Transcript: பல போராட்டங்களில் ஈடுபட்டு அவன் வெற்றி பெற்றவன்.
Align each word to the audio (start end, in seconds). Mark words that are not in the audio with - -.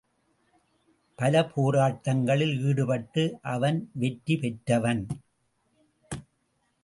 பல 1.19 1.41
போராட்டங்களில் 1.55 2.55
ஈடுபட்டு 2.61 3.23
அவன் 3.41 3.89
வெற்றி 3.93 4.37
பெற்றவன். 4.37 5.07